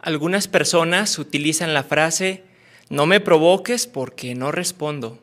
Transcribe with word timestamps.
Algunas 0.00 0.48
personas 0.48 1.18
utilizan 1.18 1.74
la 1.74 1.82
frase 1.82 2.44
no 2.90 3.06
me 3.06 3.20
provoques 3.20 3.86
porque 3.86 4.34
no 4.34 4.52
respondo 4.52 5.18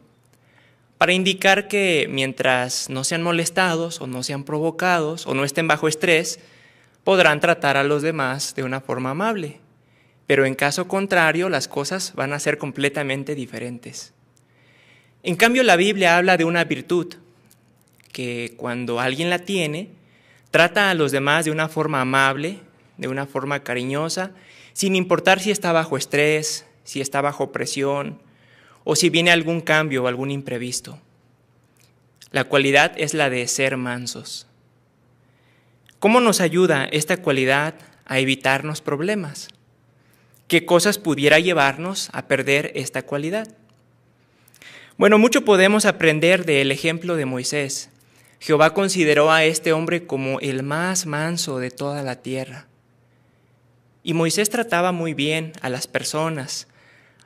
para 0.97 1.13
indicar 1.13 1.67
que 1.67 2.07
mientras 2.09 2.89
no 2.89 3.03
sean 3.03 3.21
molestados 3.21 3.99
o 3.99 4.07
no 4.07 4.23
sean 4.23 4.43
provocados 4.43 5.27
o 5.27 5.33
no 5.33 5.43
estén 5.43 5.67
bajo 5.67 5.87
estrés, 5.87 6.39
podrán 7.03 7.39
tratar 7.39 7.77
a 7.77 7.83
los 7.83 8.01
demás 8.01 8.55
de 8.55 8.63
una 8.63 8.81
forma 8.81 9.11
amable. 9.11 9.59
Pero 10.25 10.45
en 10.45 10.55
caso 10.55 10.87
contrario, 10.87 11.49
las 11.49 11.67
cosas 11.67 12.13
van 12.15 12.33
a 12.33 12.39
ser 12.39 12.57
completamente 12.57 13.35
diferentes. 13.35 14.13
En 15.21 15.35
cambio, 15.35 15.63
la 15.63 15.75
Biblia 15.75 16.17
habla 16.17 16.37
de 16.37 16.45
una 16.45 16.63
virtud 16.63 17.13
que 18.11 18.53
cuando 18.55 18.99
alguien 18.99 19.29
la 19.29 19.39
tiene, 19.39 19.89
trata 20.49 20.89
a 20.89 20.93
los 20.93 21.11
demás 21.11 21.45
de 21.45 21.51
una 21.51 21.67
forma 21.67 22.01
amable, 22.01 22.59
de 22.97 23.09
una 23.09 23.25
forma 23.25 23.61
cariñosa, 23.63 24.31
sin 24.75 24.97
importar 24.97 25.39
si 25.39 25.51
está 25.51 25.71
bajo 25.71 25.95
estrés, 25.95 26.65
si 26.83 26.99
está 26.99 27.21
bajo 27.21 27.53
presión, 27.53 28.21
o 28.83 28.97
si 28.97 29.09
viene 29.09 29.31
algún 29.31 29.61
cambio 29.61 30.03
o 30.03 30.07
algún 30.07 30.31
imprevisto. 30.31 30.99
La 32.31 32.43
cualidad 32.43 32.91
es 32.97 33.13
la 33.13 33.29
de 33.29 33.47
ser 33.47 33.77
mansos. 33.77 34.47
¿Cómo 35.99 36.19
nos 36.19 36.41
ayuda 36.41 36.89
esta 36.91 37.15
cualidad 37.15 37.75
a 38.03 38.19
evitarnos 38.19 38.81
problemas? 38.81 39.47
¿Qué 40.49 40.65
cosas 40.65 40.97
pudiera 40.97 41.39
llevarnos 41.39 42.09
a 42.11 42.27
perder 42.27 42.73
esta 42.75 43.03
cualidad? 43.03 43.47
Bueno, 44.97 45.17
mucho 45.17 45.45
podemos 45.45 45.85
aprender 45.85 46.43
del 46.43 46.69
ejemplo 46.73 47.15
de 47.15 47.25
Moisés. 47.25 47.89
Jehová 48.41 48.73
consideró 48.73 49.31
a 49.31 49.45
este 49.45 49.71
hombre 49.71 50.05
como 50.05 50.41
el 50.41 50.63
más 50.63 51.05
manso 51.05 51.59
de 51.59 51.71
toda 51.71 52.03
la 52.03 52.21
tierra. 52.21 52.67
Y 54.05 54.13
Moisés 54.13 54.51
trataba 54.51 54.91
muy 54.91 55.15
bien 55.15 55.51
a 55.61 55.69
las 55.69 55.87
personas, 55.87 56.67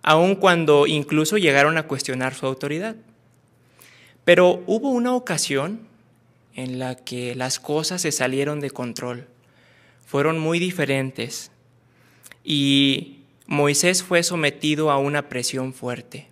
aun 0.02 0.38
cuando 0.38 0.88
incluso 0.88 1.38
llegaron 1.38 1.78
a 1.78 1.84
cuestionar 1.84 2.34
su 2.34 2.46
autoridad. 2.46 2.96
Pero 4.24 4.64
hubo 4.66 4.90
una 4.90 5.14
ocasión 5.14 5.82
en 6.56 6.80
la 6.80 6.96
que 6.96 7.36
las 7.36 7.60
cosas 7.60 8.04
se 8.04 8.14
salieron 8.14 8.62
de 8.62 8.72
control, 8.72 9.28
fueron 10.06 10.40
muy 10.40 10.58
diferentes 10.58 11.52
y 12.46 13.24
Moisés 13.46 14.02
fue 14.02 14.24
sometido 14.24 14.90
a 14.90 15.00
una 15.00 15.28
presión 15.28 15.74
fuerte. 15.74 16.30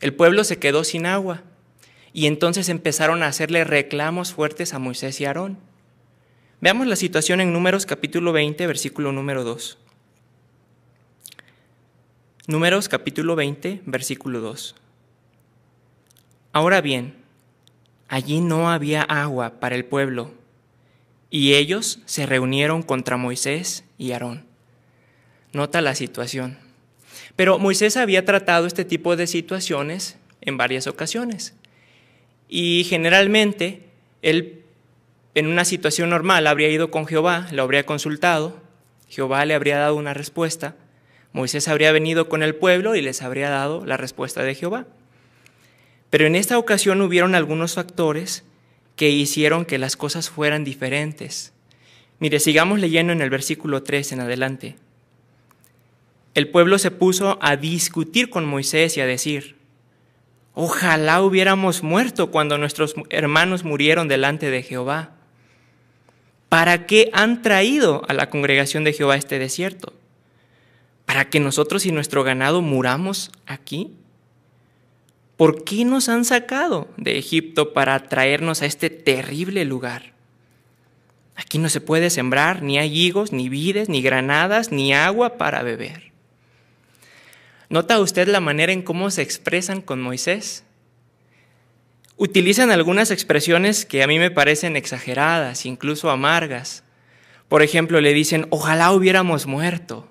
El 0.00 0.14
pueblo 0.14 0.44
se 0.44 0.60
quedó 0.60 0.84
sin 0.84 1.06
agua 1.06 1.42
y 2.12 2.26
entonces 2.26 2.68
empezaron 2.68 3.24
a 3.24 3.26
hacerle 3.26 3.64
reclamos 3.64 4.32
fuertes 4.32 4.74
a 4.74 4.78
Moisés 4.78 5.20
y 5.20 5.24
Aarón. 5.24 5.58
Veamos 6.60 6.86
la 6.86 6.94
situación 6.94 7.40
en 7.40 7.52
Números 7.52 7.84
capítulo 7.84 8.32
20, 8.32 8.64
versículo 8.68 9.10
número 9.10 9.42
2. 9.42 9.78
Números 12.48 12.88
capítulo 12.88 13.36
20, 13.36 13.82
versículo 13.84 14.40
2. 14.40 14.74
Ahora 16.54 16.80
bien, 16.80 17.14
allí 18.08 18.40
no 18.40 18.70
había 18.70 19.02
agua 19.02 19.60
para 19.60 19.74
el 19.74 19.84
pueblo, 19.84 20.32
y 21.28 21.56
ellos 21.56 22.00
se 22.06 22.24
reunieron 22.24 22.82
contra 22.82 23.18
Moisés 23.18 23.84
y 23.98 24.12
Aarón. 24.12 24.46
Nota 25.52 25.82
la 25.82 25.94
situación. 25.94 26.56
Pero 27.36 27.58
Moisés 27.58 27.98
había 27.98 28.24
tratado 28.24 28.66
este 28.66 28.86
tipo 28.86 29.14
de 29.14 29.26
situaciones 29.26 30.16
en 30.40 30.56
varias 30.56 30.86
ocasiones. 30.86 31.52
Y 32.48 32.86
generalmente 32.88 33.82
él, 34.22 34.62
en 35.34 35.48
una 35.48 35.66
situación 35.66 36.08
normal, 36.08 36.46
habría 36.46 36.70
ido 36.70 36.90
con 36.90 37.06
Jehová, 37.06 37.46
lo 37.52 37.62
habría 37.62 37.84
consultado, 37.84 38.56
Jehová 39.10 39.44
le 39.44 39.52
habría 39.52 39.76
dado 39.76 39.96
una 39.96 40.14
respuesta, 40.14 40.76
Moisés 41.32 41.68
habría 41.68 41.92
venido 41.92 42.28
con 42.28 42.42
el 42.42 42.54
pueblo 42.54 42.94
y 42.94 43.02
les 43.02 43.22
habría 43.22 43.50
dado 43.50 43.84
la 43.84 43.96
respuesta 43.96 44.42
de 44.42 44.54
Jehová. 44.54 44.86
Pero 46.10 46.26
en 46.26 46.36
esta 46.36 46.58
ocasión 46.58 47.02
hubieron 47.02 47.34
algunos 47.34 47.74
factores 47.74 48.44
que 48.96 49.10
hicieron 49.10 49.64
que 49.64 49.78
las 49.78 49.96
cosas 49.96 50.30
fueran 50.30 50.64
diferentes. 50.64 51.52
Mire, 52.18 52.40
sigamos 52.40 52.80
leyendo 52.80 53.12
en 53.12 53.20
el 53.20 53.30
versículo 53.30 53.82
3 53.82 54.12
en 54.12 54.20
adelante. 54.20 54.76
El 56.34 56.48
pueblo 56.48 56.78
se 56.78 56.90
puso 56.90 57.38
a 57.40 57.56
discutir 57.56 58.30
con 58.30 58.44
Moisés 58.44 58.96
y 58.96 59.00
a 59.00 59.06
decir, 59.06 59.56
ojalá 60.54 61.22
hubiéramos 61.22 61.82
muerto 61.82 62.30
cuando 62.30 62.58
nuestros 62.58 62.94
hermanos 63.10 63.64
murieron 63.64 64.08
delante 64.08 64.50
de 64.50 64.62
Jehová. 64.62 65.12
¿Para 66.48 66.86
qué 66.86 67.10
han 67.12 67.42
traído 67.42 68.02
a 68.08 68.14
la 68.14 68.30
congregación 68.30 68.82
de 68.82 68.94
Jehová 68.94 69.16
este 69.16 69.38
desierto? 69.38 69.92
Para 71.08 71.30
que 71.30 71.40
nosotros 71.40 71.86
y 71.86 71.90
nuestro 71.90 72.22
ganado 72.22 72.60
muramos 72.60 73.32
aquí? 73.46 73.94
¿Por 75.38 75.64
qué 75.64 75.86
nos 75.86 76.10
han 76.10 76.26
sacado 76.26 76.86
de 76.98 77.16
Egipto 77.16 77.72
para 77.72 77.98
traernos 78.10 78.60
a 78.60 78.66
este 78.66 78.90
terrible 78.90 79.64
lugar? 79.64 80.12
Aquí 81.34 81.56
no 81.56 81.70
se 81.70 81.80
puede 81.80 82.10
sembrar, 82.10 82.62
ni 82.62 82.78
hay 82.78 82.94
higos, 82.94 83.32
ni 83.32 83.48
vides, 83.48 83.88
ni 83.88 84.02
granadas, 84.02 84.70
ni 84.70 84.92
agua 84.92 85.38
para 85.38 85.62
beber. 85.62 86.12
¿Nota 87.70 88.00
usted 88.00 88.28
la 88.28 88.40
manera 88.40 88.74
en 88.74 88.82
cómo 88.82 89.10
se 89.10 89.22
expresan 89.22 89.80
con 89.80 90.02
Moisés? 90.02 90.62
Utilizan 92.18 92.70
algunas 92.70 93.10
expresiones 93.10 93.86
que 93.86 94.02
a 94.02 94.06
mí 94.06 94.18
me 94.18 94.30
parecen 94.30 94.76
exageradas, 94.76 95.64
incluso 95.64 96.10
amargas. 96.10 96.84
Por 97.48 97.62
ejemplo, 97.62 97.98
le 98.02 98.12
dicen, 98.12 98.46
ojalá 98.50 98.92
hubiéramos 98.92 99.46
muerto. 99.46 100.06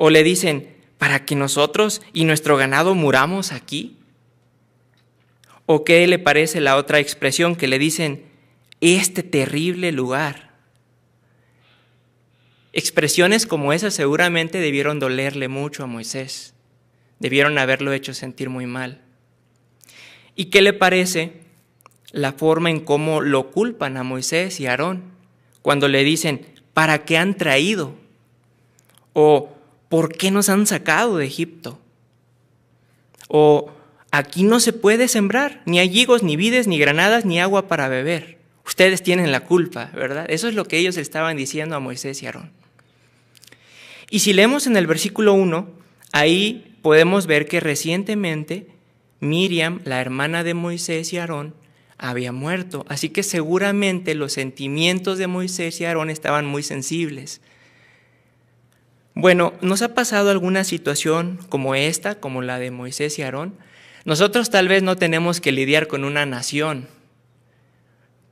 ¿O 0.00 0.10
le 0.10 0.22
dicen, 0.22 0.76
para 0.96 1.24
que 1.24 1.34
nosotros 1.34 2.02
y 2.12 2.24
nuestro 2.24 2.56
ganado 2.56 2.94
muramos 2.94 3.50
aquí? 3.50 3.96
¿O 5.66 5.82
qué 5.82 6.06
le 6.06 6.20
parece 6.20 6.60
la 6.60 6.76
otra 6.76 7.00
expresión 7.00 7.56
que 7.56 7.66
le 7.66 7.80
dicen, 7.80 8.22
este 8.80 9.24
terrible 9.24 9.90
lugar? 9.90 10.52
Expresiones 12.72 13.44
como 13.44 13.72
esas 13.72 13.92
seguramente 13.92 14.60
debieron 14.60 15.00
dolerle 15.00 15.48
mucho 15.48 15.82
a 15.82 15.86
Moisés, 15.86 16.54
debieron 17.18 17.58
haberlo 17.58 17.92
hecho 17.92 18.14
sentir 18.14 18.50
muy 18.50 18.66
mal. 18.66 19.02
¿Y 20.36 20.44
qué 20.44 20.62
le 20.62 20.74
parece 20.74 21.40
la 22.12 22.34
forma 22.34 22.70
en 22.70 22.78
cómo 22.78 23.20
lo 23.20 23.50
culpan 23.50 23.96
a 23.96 24.04
Moisés 24.04 24.60
y 24.60 24.66
a 24.66 24.70
Aarón 24.70 25.02
cuando 25.60 25.88
le 25.88 26.04
dicen, 26.04 26.46
¿para 26.72 27.04
qué 27.04 27.18
han 27.18 27.36
traído? 27.36 27.96
O 29.12 29.57
¿por 29.88 30.12
qué 30.12 30.30
nos 30.30 30.48
han 30.48 30.66
sacado 30.66 31.16
de 31.16 31.26
Egipto? 31.26 31.78
O 33.28 33.70
aquí 34.10 34.42
no 34.42 34.60
se 34.60 34.72
puede 34.72 35.08
sembrar, 35.08 35.62
ni 35.66 35.78
hay 35.78 35.96
higos, 35.98 36.22
ni 36.22 36.36
vides, 36.36 36.66
ni 36.66 36.78
granadas, 36.78 37.24
ni 37.24 37.40
agua 37.40 37.68
para 37.68 37.88
beber. 37.88 38.38
Ustedes 38.66 39.02
tienen 39.02 39.32
la 39.32 39.40
culpa, 39.40 39.90
¿verdad? 39.94 40.26
Eso 40.28 40.48
es 40.48 40.54
lo 40.54 40.66
que 40.66 40.78
ellos 40.78 40.96
estaban 40.96 41.36
diciendo 41.36 41.76
a 41.76 41.80
Moisés 41.80 42.22
y 42.22 42.26
Aarón. 42.26 42.50
Y 44.10 44.20
si 44.20 44.32
leemos 44.32 44.66
en 44.66 44.76
el 44.76 44.86
versículo 44.86 45.34
1, 45.34 45.68
ahí 46.12 46.76
podemos 46.82 47.26
ver 47.26 47.46
que 47.46 47.60
recientemente 47.60 48.66
Miriam, 49.20 49.80
la 49.84 50.00
hermana 50.00 50.44
de 50.44 50.54
Moisés 50.54 51.12
y 51.12 51.18
Aarón, 51.18 51.54
había 51.98 52.32
muerto. 52.32 52.84
Así 52.88 53.08
que 53.08 53.22
seguramente 53.22 54.14
los 54.14 54.32
sentimientos 54.32 55.18
de 55.18 55.26
Moisés 55.26 55.80
y 55.80 55.84
Aarón 55.84 56.10
estaban 56.10 56.46
muy 56.46 56.62
sensibles. 56.62 57.40
Bueno, 59.20 59.52
¿nos 59.62 59.82
ha 59.82 59.94
pasado 59.94 60.30
alguna 60.30 60.62
situación 60.62 61.40
como 61.48 61.74
esta, 61.74 62.20
como 62.20 62.40
la 62.40 62.60
de 62.60 62.70
Moisés 62.70 63.18
y 63.18 63.22
Aarón? 63.22 63.56
Nosotros 64.04 64.48
tal 64.48 64.68
vez 64.68 64.84
no 64.84 64.94
tenemos 64.94 65.40
que 65.40 65.50
lidiar 65.50 65.88
con 65.88 66.04
una 66.04 66.24
nación, 66.24 66.86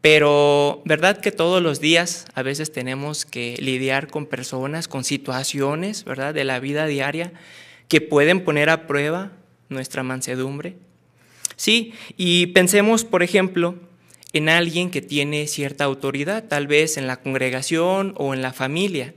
pero 0.00 0.82
¿verdad 0.84 1.20
que 1.20 1.32
todos 1.32 1.60
los 1.60 1.80
días 1.80 2.26
a 2.34 2.42
veces 2.44 2.70
tenemos 2.70 3.24
que 3.26 3.56
lidiar 3.58 4.06
con 4.06 4.26
personas, 4.26 4.86
con 4.86 5.02
situaciones, 5.02 6.04
¿verdad? 6.04 6.32
De 6.32 6.44
la 6.44 6.60
vida 6.60 6.86
diaria 6.86 7.32
que 7.88 8.00
pueden 8.00 8.44
poner 8.44 8.70
a 8.70 8.86
prueba 8.86 9.32
nuestra 9.68 10.04
mansedumbre? 10.04 10.76
Sí, 11.56 11.94
y 12.16 12.46
pensemos, 12.52 13.04
por 13.04 13.24
ejemplo, 13.24 13.74
en 14.32 14.48
alguien 14.48 14.92
que 14.92 15.02
tiene 15.02 15.48
cierta 15.48 15.82
autoridad, 15.82 16.44
tal 16.44 16.68
vez 16.68 16.96
en 16.96 17.08
la 17.08 17.16
congregación 17.16 18.14
o 18.18 18.34
en 18.34 18.40
la 18.40 18.52
familia. 18.52 19.14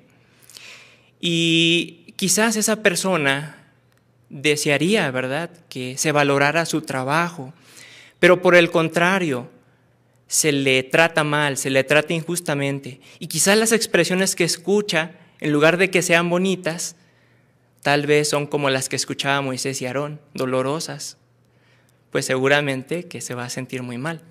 Y 1.19 2.13
quizás 2.16 2.56
esa 2.56 2.81
persona 2.81 3.57
desearía, 4.30 5.10
¿verdad?, 5.12 5.50
que 5.69 5.98
se 5.98 6.12
valorara 6.12 6.66
su 6.66 6.81
trabajo, 6.81 7.54
pero 8.19 8.42
por 8.42 8.56
el 8.56 8.71
contrario, 8.71 9.50
se 10.27 10.51
le 10.51 10.83
trata 10.83 11.24
mal, 11.24 11.57
se 11.57 11.71
le 11.71 11.83
trata 11.83 12.13
injustamente. 12.13 13.01
Y 13.18 13.27
quizás 13.27 13.57
las 13.57 13.71
expresiones 13.71 14.36
que 14.36 14.44
escucha, 14.44 15.12
en 15.39 15.51
lugar 15.51 15.77
de 15.77 15.89
que 15.89 16.01
sean 16.01 16.30
bonitas, 16.30 16.95
tal 17.81 18.06
vez 18.06 18.30
son 18.30 18.45
como 18.45 18.69
las 18.69 18.89
que 18.89 18.95
escuchaba 18.95 19.42
Moisés 19.42 19.81
y 19.81 19.88
Aarón, 19.88 20.21
dolorosas, 20.33 21.18
pues 22.12 22.25
seguramente 22.25 23.07
que 23.07 23.21
se 23.21 23.33
va 23.33 23.45
a 23.45 23.50
sentir 23.50 23.81
muy 23.81 23.98
mal. 23.98 24.21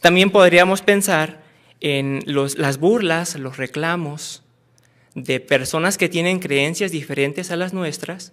También 0.00 0.30
podríamos 0.30 0.82
pensar 0.82 1.42
en 1.80 2.22
las 2.26 2.78
burlas, 2.78 3.36
los 3.36 3.56
reclamos, 3.56 4.44
de 5.24 5.40
personas 5.40 5.98
que 5.98 6.08
tienen 6.08 6.38
creencias 6.38 6.90
diferentes 6.90 7.50
a 7.50 7.56
las 7.56 7.72
nuestras 7.72 8.32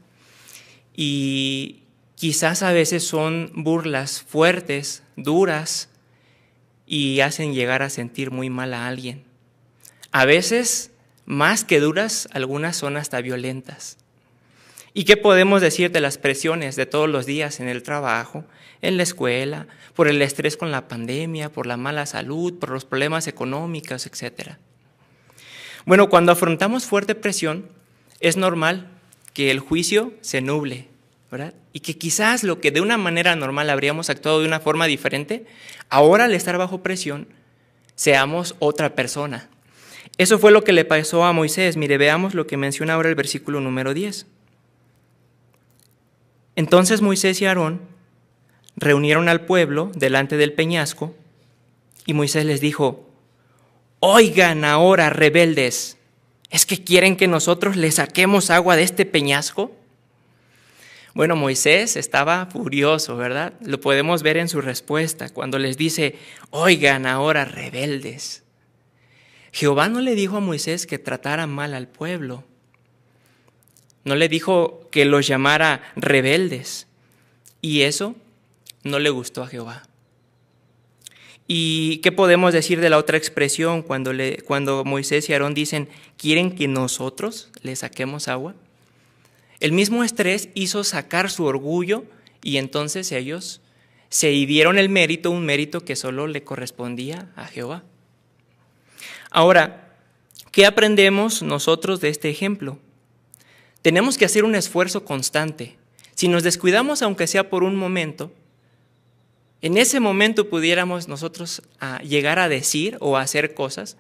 y 0.95 1.83
quizás 2.15 2.63
a 2.63 2.71
veces 2.71 3.07
son 3.07 3.51
burlas 3.53 4.21
fuertes, 4.21 5.03
duras 5.15 5.89
y 6.85 7.19
hacen 7.19 7.53
llegar 7.53 7.83
a 7.83 7.89
sentir 7.89 8.31
muy 8.31 8.49
mal 8.49 8.73
a 8.73 8.87
alguien. 8.87 9.23
A 10.11 10.25
veces, 10.25 10.91
más 11.25 11.63
que 11.63 11.79
duras, 11.79 12.27
algunas 12.31 12.77
son 12.77 12.97
hasta 12.97 13.21
violentas. 13.21 13.97
¿Y 14.93 15.03
qué 15.03 15.17
podemos 15.17 15.61
decir 15.61 15.91
de 15.91 16.01
las 16.01 16.17
presiones 16.17 16.75
de 16.75 16.87
todos 16.87 17.07
los 17.07 17.27
días 17.27 17.59
en 17.59 17.67
el 17.67 17.83
trabajo, 17.83 18.45
en 18.81 18.97
la 18.97 19.03
escuela, 19.03 19.67
por 19.93 20.07
el 20.07 20.21
estrés 20.21 20.57
con 20.57 20.71
la 20.71 20.87
pandemia, 20.87 21.51
por 21.51 21.67
la 21.67 21.77
mala 21.77 22.07
salud, 22.07 22.57
por 22.57 22.69
los 22.69 22.85
problemas 22.85 23.27
económicos, 23.27 24.07
etcétera? 24.07 24.57
Bueno, 25.87 26.09
cuando 26.09 26.33
afrontamos 26.33 26.85
fuerte 26.85 27.15
presión, 27.15 27.65
es 28.19 28.35
normal 28.35 28.89
que 29.33 29.51
el 29.51 29.61
juicio 29.61 30.11
se 30.19 30.41
nuble, 30.41 30.89
¿verdad? 31.31 31.53
Y 31.71 31.79
que 31.79 31.97
quizás 31.97 32.43
lo 32.43 32.59
que 32.59 32.71
de 32.71 32.81
una 32.81 32.97
manera 32.97 33.37
normal 33.37 33.69
habríamos 33.69 34.09
actuado 34.09 34.41
de 34.41 34.47
una 34.47 34.59
forma 34.59 34.85
diferente, 34.85 35.45
ahora 35.89 36.25
al 36.25 36.33
estar 36.33 36.57
bajo 36.57 36.83
presión, 36.83 37.29
seamos 37.95 38.55
otra 38.59 38.95
persona. 38.95 39.47
Eso 40.17 40.37
fue 40.39 40.51
lo 40.51 40.65
que 40.65 40.73
le 40.73 40.83
pasó 40.83 41.23
a 41.23 41.31
Moisés. 41.31 41.77
Mire, 41.77 41.97
veamos 41.97 42.33
lo 42.33 42.47
que 42.47 42.57
menciona 42.57 42.95
ahora 42.95 43.07
el 43.07 43.15
versículo 43.15 43.61
número 43.61 43.93
10. 43.93 44.27
Entonces 46.57 47.01
Moisés 47.01 47.41
y 47.41 47.45
Aarón 47.45 47.79
reunieron 48.75 49.29
al 49.29 49.45
pueblo 49.45 49.89
delante 49.95 50.35
del 50.35 50.51
peñasco 50.51 51.15
y 52.05 52.13
Moisés 52.13 52.43
les 52.43 52.59
dijo, 52.59 53.06
oigan 53.99 54.65
ahora, 54.65 55.09
rebeldes, 55.09 55.97
¿es 56.49 56.65
que 56.65 56.83
quieren 56.83 57.15
que 57.17 57.27
nosotros 57.27 57.75
les 57.75 57.95
saquemos 57.95 58.49
agua 58.49 58.75
de 58.75 58.83
este 58.83 59.05
peñasco? 59.05 59.75
Bueno, 61.13 61.35
Moisés 61.35 61.95
estaba 61.95 62.45
furioso, 62.45 63.17
¿verdad? 63.17 63.53
Lo 63.61 63.81
podemos 63.81 64.21
ver 64.21 64.37
en 64.37 64.49
su 64.49 64.61
respuesta 64.61 65.29
cuando 65.29 65.57
les 65.57 65.75
dice, 65.75 66.15
oigan 66.51 67.07
ahora, 67.07 67.43
rebeldes. 67.43 68.43
Jehová 69.51 69.89
no 69.89 70.01
le 70.01 70.13
dijo 70.13 70.37
a 70.37 70.41
Moisés 70.41 70.85
que 70.85 70.99
tratara 70.99 71.47
mal 71.47 71.73
al 71.73 71.87
pueblo. 71.87 72.43
No 74.03 74.15
le 74.15 74.29
dijo 74.29 74.87
que 74.91 75.05
los 75.05 75.25
llamara 75.25 75.81
rebeldes. 75.95 76.85
Y 77.61 77.81
eso 77.81 78.15
no 78.83 78.99
le 78.99 79.09
gustó 79.09 79.41
a 79.41 79.47
Jehová. 79.47 79.86
¿Y 81.47 81.97
qué 81.99 82.11
podemos 82.11 82.51
decir 82.51 82.81
de 82.81 82.89
la 82.89 82.97
otra 82.97 83.17
expresión 83.17 83.81
cuando, 83.81 84.11
le, 84.11 84.39
cuando 84.39 84.83
Moisés 84.83 85.29
y 85.29 85.33
Aarón 85.33 85.53
dicen, 85.53 85.87
¿quieren 86.17 86.53
que 86.53 86.67
nosotros 86.67 87.49
le 87.61 87.75
saquemos 87.77 88.27
agua? 88.27 88.53
El 89.61 89.71
mismo 89.71 90.03
estrés 90.03 90.49
hizo 90.53 90.83
sacar 90.83 91.31
su 91.31 91.45
orgullo 91.45 92.03
y 92.43 92.57
entonces 92.57 93.11
ellos 93.13 93.61
se 94.09 94.29
dieron 94.29 94.77
el 94.77 94.89
mérito, 94.89 95.31
un 95.31 95.45
mérito 95.45 95.85
que 95.85 95.95
solo 95.95 96.27
le 96.27 96.43
correspondía 96.43 97.29
a 97.35 97.45
Jehová. 97.45 97.83
Ahora, 99.31 99.95
¿qué 100.51 100.65
aprendemos 100.65 101.41
nosotros 101.41 102.01
de 102.01 102.09
este 102.09 102.29
ejemplo? 102.29 102.77
Tenemos 103.81 104.17
que 104.17 104.25
hacer 104.25 104.43
un 104.43 104.55
esfuerzo 104.55 105.05
constante. 105.05 105.77
Si 106.13 106.27
nos 106.27 106.43
descuidamos, 106.43 107.01
aunque 107.01 107.27
sea 107.27 107.49
por 107.49 107.63
un 107.63 107.75
momento, 107.75 108.31
en 109.61 109.77
ese 109.77 109.99
momento 109.99 110.49
pudiéramos 110.49 111.07
nosotros 111.07 111.63
ah, 111.79 111.99
llegar 112.01 112.39
a 112.39 112.49
decir 112.49 112.97
o 112.99 113.17
a 113.17 113.21
hacer 113.21 113.53
cosas 113.53 113.97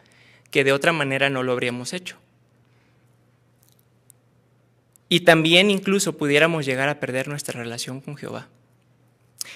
que 0.51 0.63
de 0.63 0.71
otra 0.71 0.93
manera 0.93 1.29
no 1.29 1.43
lo 1.43 1.51
habríamos 1.51 1.93
hecho. 1.93 2.17
Y 5.09 5.21
también 5.21 5.71
incluso 5.71 6.17
pudiéramos 6.17 6.65
llegar 6.65 6.89
a 6.89 6.99
perder 6.99 7.27
nuestra 7.27 7.59
relación 7.59 8.01
con 8.01 8.17
Jehová. 8.17 8.47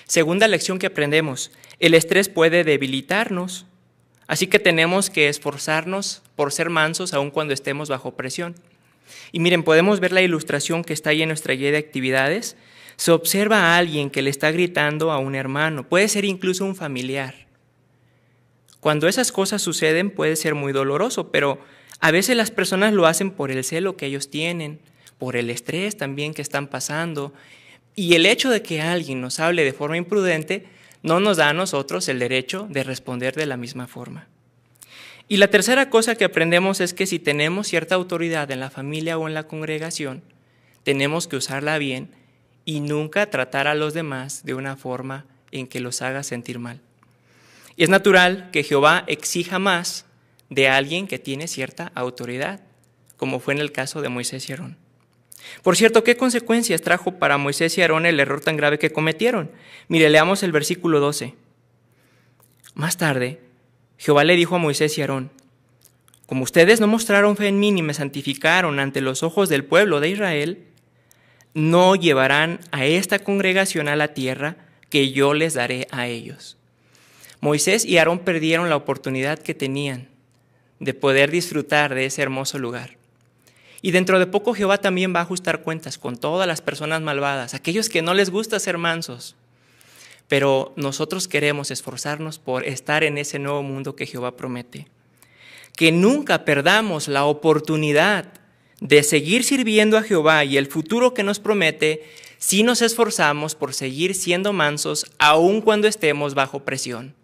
Segunda 0.05 0.47
lección 0.47 0.79
que 0.79 0.87
aprendemos, 0.87 1.51
el 1.79 1.93
estrés 1.93 2.29
puede 2.29 2.63
debilitarnos, 2.63 3.65
así 4.27 4.47
que 4.47 4.59
tenemos 4.59 5.09
que 5.09 5.27
esforzarnos 5.29 6.21
por 6.35 6.51
ser 6.51 6.69
mansos 6.69 7.13
aun 7.13 7.31
cuando 7.31 7.53
estemos 7.53 7.89
bajo 7.89 8.11
presión. 8.11 8.55
Y 9.31 9.39
miren, 9.39 9.63
podemos 9.63 9.99
ver 9.99 10.13
la 10.13 10.21
ilustración 10.21 10.83
que 10.83 10.93
está 10.93 11.09
ahí 11.09 11.21
en 11.21 11.29
nuestra 11.29 11.53
guía 11.53 11.71
de 11.71 11.77
actividades. 11.77 12.55
Se 13.01 13.11
observa 13.11 13.57
a 13.57 13.77
alguien 13.77 14.11
que 14.11 14.21
le 14.21 14.29
está 14.29 14.51
gritando 14.51 15.11
a 15.11 15.17
un 15.17 15.33
hermano, 15.33 15.89
puede 15.89 16.07
ser 16.07 16.23
incluso 16.23 16.65
un 16.65 16.75
familiar. 16.75 17.33
Cuando 18.79 19.07
esas 19.07 19.31
cosas 19.31 19.63
suceden 19.63 20.11
puede 20.11 20.35
ser 20.35 20.53
muy 20.53 20.71
doloroso, 20.71 21.31
pero 21.31 21.57
a 21.99 22.11
veces 22.11 22.37
las 22.37 22.51
personas 22.51 22.93
lo 22.93 23.07
hacen 23.07 23.31
por 23.31 23.49
el 23.49 23.63
celo 23.63 23.97
que 23.97 24.05
ellos 24.05 24.29
tienen, 24.29 24.77
por 25.17 25.35
el 25.35 25.49
estrés 25.49 25.97
también 25.97 26.35
que 26.35 26.43
están 26.43 26.67
pasando. 26.67 27.33
Y 27.95 28.13
el 28.13 28.27
hecho 28.27 28.51
de 28.51 28.61
que 28.61 28.83
alguien 28.83 29.19
nos 29.19 29.39
hable 29.39 29.63
de 29.63 29.73
forma 29.73 29.97
imprudente 29.97 30.67
no 31.01 31.19
nos 31.19 31.37
da 31.37 31.49
a 31.49 31.53
nosotros 31.53 32.07
el 32.07 32.19
derecho 32.19 32.67
de 32.69 32.83
responder 32.83 33.33
de 33.33 33.47
la 33.47 33.57
misma 33.57 33.87
forma. 33.87 34.27
Y 35.27 35.37
la 35.37 35.47
tercera 35.47 35.89
cosa 35.89 36.13
que 36.13 36.25
aprendemos 36.25 36.79
es 36.81 36.93
que 36.93 37.07
si 37.07 37.17
tenemos 37.17 37.67
cierta 37.67 37.95
autoridad 37.95 38.51
en 38.51 38.59
la 38.59 38.69
familia 38.69 39.17
o 39.17 39.27
en 39.27 39.33
la 39.33 39.47
congregación, 39.47 40.21
tenemos 40.83 41.27
que 41.27 41.37
usarla 41.37 41.79
bien 41.79 42.20
y 42.65 42.79
nunca 42.79 43.29
tratar 43.29 43.67
a 43.67 43.75
los 43.75 43.93
demás 43.93 44.43
de 44.43 44.53
una 44.53 44.75
forma 44.75 45.25
en 45.51 45.67
que 45.67 45.79
los 45.79 46.01
haga 46.01 46.23
sentir 46.23 46.59
mal. 46.59 46.79
Y 47.75 47.83
es 47.83 47.89
natural 47.89 48.49
que 48.51 48.63
Jehová 48.63 49.03
exija 49.07 49.59
más 49.59 50.05
de 50.49 50.67
alguien 50.67 51.07
que 51.07 51.19
tiene 51.19 51.47
cierta 51.47 51.91
autoridad, 51.95 52.61
como 53.17 53.39
fue 53.39 53.53
en 53.53 53.59
el 53.59 53.71
caso 53.71 54.01
de 54.01 54.09
Moisés 54.09 54.47
y 54.49 54.53
Aarón. 54.53 54.77
Por 55.63 55.75
cierto, 55.75 56.03
¿qué 56.03 56.17
consecuencias 56.17 56.81
trajo 56.81 57.13
para 57.17 57.37
Moisés 57.37 57.77
y 57.77 57.81
Aarón 57.81 58.05
el 58.05 58.19
error 58.19 58.41
tan 58.41 58.57
grave 58.57 58.79
que 58.79 58.91
cometieron? 58.91 59.51
Mire, 59.87 60.09
leamos 60.09 60.43
el 60.43 60.51
versículo 60.51 60.99
12. 60.99 61.35
Más 62.73 62.97
tarde, 62.97 63.41
Jehová 63.97 64.23
le 64.23 64.35
dijo 64.35 64.55
a 64.55 64.59
Moisés 64.59 64.97
y 64.97 65.01
Aarón, 65.01 65.31
como 66.25 66.43
ustedes 66.43 66.79
no 66.79 66.87
mostraron 66.87 67.35
fe 67.35 67.47
en 67.47 67.59
mí 67.59 67.71
ni 67.71 67.81
me 67.81 67.93
santificaron 67.93 68.79
ante 68.79 69.01
los 69.01 69.21
ojos 69.21 69.49
del 69.49 69.65
pueblo 69.65 69.99
de 69.99 70.09
Israel, 70.09 70.65
no 71.53 71.95
llevarán 71.95 72.59
a 72.71 72.85
esta 72.85 73.19
congregación 73.19 73.87
a 73.87 73.95
la 73.95 74.09
tierra 74.09 74.55
que 74.89 75.11
yo 75.11 75.33
les 75.33 75.53
daré 75.53 75.87
a 75.91 76.07
ellos. 76.07 76.57
Moisés 77.39 77.85
y 77.85 77.97
Aarón 77.97 78.19
perdieron 78.19 78.69
la 78.69 78.75
oportunidad 78.75 79.39
que 79.39 79.55
tenían 79.55 80.09
de 80.79 80.93
poder 80.93 81.31
disfrutar 81.31 81.95
de 81.95 82.05
ese 82.05 82.21
hermoso 82.21 82.59
lugar. 82.59 82.97
Y 83.81 83.91
dentro 83.91 84.19
de 84.19 84.27
poco 84.27 84.53
Jehová 84.53 84.77
también 84.77 85.13
va 85.13 85.19
a 85.19 85.23
ajustar 85.23 85.61
cuentas 85.61 85.97
con 85.97 86.17
todas 86.17 86.47
las 86.47 86.61
personas 86.61 87.01
malvadas, 87.01 87.53
aquellos 87.53 87.89
que 87.89 88.01
no 88.01 88.13
les 88.13 88.29
gusta 88.29 88.59
ser 88.59 88.77
mansos, 88.77 89.35
pero 90.27 90.71
nosotros 90.75 91.27
queremos 91.27 91.71
esforzarnos 91.71 92.39
por 92.39 92.65
estar 92.65 93.03
en 93.03 93.17
ese 93.17 93.39
nuevo 93.39 93.63
mundo 93.63 93.95
que 93.95 94.05
Jehová 94.05 94.37
promete. 94.37 94.87
Que 95.75 95.91
nunca 95.91 96.45
perdamos 96.45 97.07
la 97.07 97.25
oportunidad 97.25 98.40
de 98.81 99.03
seguir 99.03 99.43
sirviendo 99.43 99.97
a 99.97 100.03
Jehová 100.03 100.43
y 100.43 100.57
el 100.57 100.67
futuro 100.67 101.13
que 101.13 101.23
nos 101.23 101.39
promete 101.39 102.03
si 102.39 102.63
nos 102.63 102.81
esforzamos 102.81 103.55
por 103.55 103.73
seguir 103.73 104.15
siendo 104.15 104.51
mansos 104.51 105.05
aun 105.19 105.61
cuando 105.61 105.87
estemos 105.87 106.33
bajo 106.33 106.65
presión. 106.65 107.15